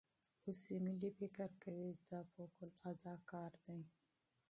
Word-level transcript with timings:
اوس 0.45 0.61
ایمیلی 0.71 1.09
فکر 1.19 1.41
کوي 1.63 1.89
دا 2.07 2.19
فوقالعاده 2.31 3.13
کار 3.31 3.51
دی. 3.65 3.79